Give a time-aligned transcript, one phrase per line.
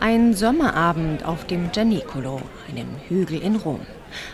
[0.00, 3.80] Ein Sommerabend auf dem Gianicolo, einem Hügel in Rom.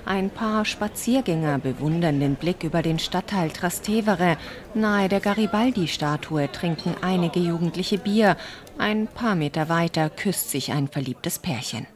[0.05, 4.37] Ein paar Spaziergänger bewundern den Blick über den Stadtteil Trastevere.
[4.75, 8.37] Nahe der Garibaldi-Statue trinken einige Jugendliche Bier.
[8.77, 11.87] Ein paar Meter weiter küsst sich ein verliebtes Pärchen.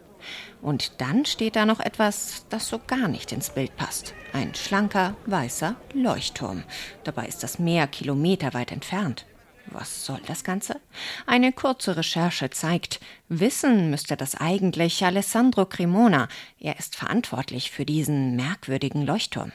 [0.62, 4.14] Und dann steht da noch etwas, das so gar nicht ins Bild passt.
[4.32, 6.64] Ein schlanker, weißer Leuchtturm.
[7.05, 9.27] Dabei ist das Meer kilometerweit entfernt.
[9.73, 10.80] Was soll das Ganze?
[11.27, 16.29] Eine kurze Recherche zeigt, wissen müsste das eigentlich Alessandro Cremona.
[16.59, 19.52] Er ist verantwortlich für diesen merkwürdigen Leuchtturm.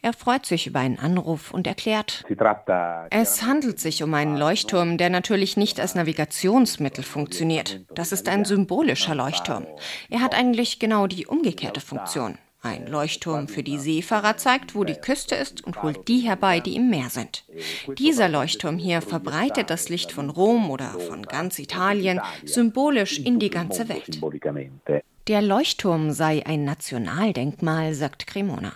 [0.00, 2.24] Er freut sich über einen Anruf und erklärt,
[3.10, 7.80] es handelt sich um einen Leuchtturm, der natürlich nicht als Navigationsmittel funktioniert.
[7.94, 9.66] Das ist ein symbolischer Leuchtturm.
[10.08, 12.38] Er hat eigentlich genau die umgekehrte Funktion.
[12.68, 16.76] Ein Leuchtturm für die Seefahrer zeigt, wo die Küste ist und holt die herbei, die
[16.76, 17.46] im Meer sind.
[17.96, 23.48] Dieser Leuchtturm hier verbreitet das Licht von Rom oder von ganz Italien symbolisch in die
[23.48, 24.20] ganze Welt.
[25.28, 28.74] Der Leuchtturm sei ein Nationaldenkmal, sagt Cremona.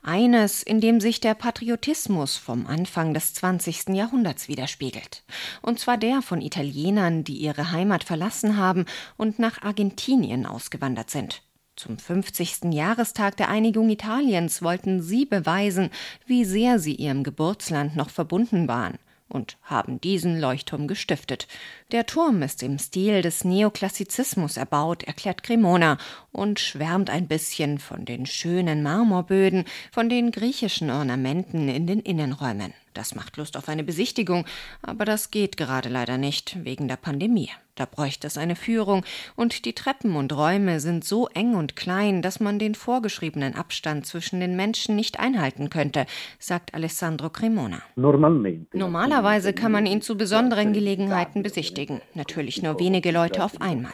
[0.00, 3.88] Eines, in dem sich der Patriotismus vom Anfang des 20.
[3.88, 5.24] Jahrhunderts widerspiegelt.
[5.60, 11.42] Und zwar der von Italienern, die ihre Heimat verlassen haben und nach Argentinien ausgewandert sind.
[11.78, 12.72] Zum 50.
[12.72, 15.90] Jahrestag der Einigung Italiens wollten sie beweisen,
[16.26, 18.98] wie sehr sie ihrem Geburtsland noch verbunden waren
[19.28, 21.46] und haben diesen Leuchtturm gestiftet.
[21.92, 25.98] Der Turm ist im Stil des Neoklassizismus erbaut, erklärt Cremona
[26.32, 32.74] und schwärmt ein bisschen von den schönen Marmorböden, von den griechischen Ornamenten in den Innenräumen.
[32.94, 34.44] Das macht Lust auf eine Besichtigung,
[34.82, 37.50] aber das geht gerade leider nicht wegen der Pandemie.
[37.78, 39.04] Da bräuchte es eine Führung,
[39.36, 44.04] und die Treppen und Räume sind so eng und klein, dass man den vorgeschriebenen Abstand
[44.04, 46.06] zwischen den Menschen nicht einhalten könnte,
[46.40, 47.80] sagt Alessandro Cremona.
[47.94, 53.92] Normalerweise kann man ihn zu besonderen Gelegenheiten besichtigen, natürlich nur wenige Leute auf einmal.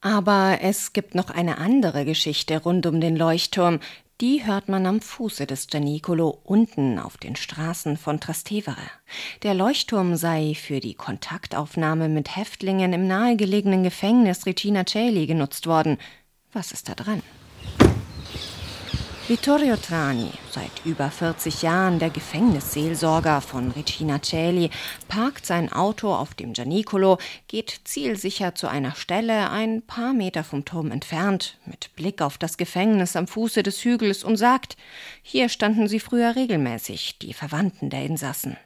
[0.00, 3.80] Aber es gibt noch eine andere Geschichte rund um den Leuchtturm,
[4.20, 8.76] die hört man am Fuße des Gianicolo unten auf den Straßen von Trastevere.
[9.42, 15.96] Der Leuchtturm sei für die Kontaktaufnahme mit Häftlingen im nahegelegenen Gefängnis Regina Celi genutzt worden.
[16.52, 17.22] Was ist da dran?
[19.30, 24.70] Vittorio Trani, seit über 40 Jahren der Gefängnisseelsorger von Regina Celi,
[25.06, 30.64] parkt sein Auto auf dem Gianicolo, geht zielsicher zu einer Stelle ein paar Meter vom
[30.64, 34.76] Turm entfernt, mit Blick auf das Gefängnis am Fuße des Hügels und sagt,
[35.22, 38.56] hier standen sie früher regelmäßig, die Verwandten der Insassen.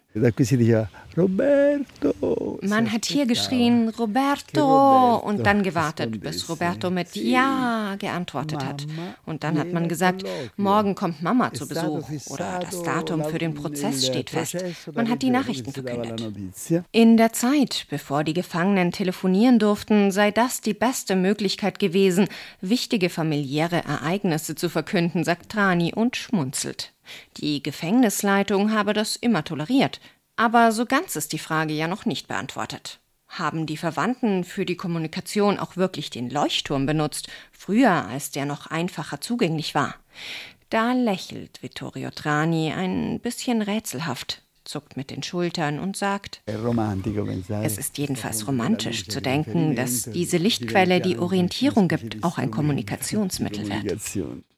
[2.63, 8.87] Man hat hier geschrien, Roberto, und dann gewartet, bis Roberto mit Ja geantwortet hat.
[9.27, 10.25] Und dann hat man gesagt,
[10.57, 14.57] morgen kommt Mama zu Besuch oder das Datum für den Prozess steht fest.
[14.95, 16.23] Man hat die Nachrichten verkündet.
[16.93, 22.29] In der Zeit, bevor die Gefangenen telefonieren durften, sei das die beste Möglichkeit gewesen,
[22.61, 26.93] wichtige familiäre Ereignisse zu verkünden, sagt Trani und schmunzelt.
[27.37, 30.01] Die Gefängnisleitung habe das immer toleriert.
[30.37, 33.01] Aber so ganz ist die Frage ja noch nicht beantwortet.
[33.29, 38.67] Haben die Verwandten für die Kommunikation auch wirklich den Leuchtturm benutzt, früher als der noch
[38.69, 39.95] einfacher zugänglich war?
[40.71, 47.99] Da lächelt Vittorio Trani ein bisschen rätselhaft, zuckt mit den Schultern und sagt, es ist
[47.99, 54.45] jedenfalls romantisch zu denken, dass diese Lichtquelle, die Orientierung gibt, auch ein Kommunikationsmittel wird.